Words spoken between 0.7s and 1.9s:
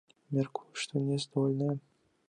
што не здольная.